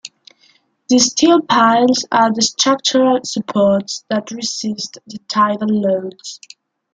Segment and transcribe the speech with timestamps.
[0.89, 6.39] The steel piles are the structural supports that resist the tidal loads.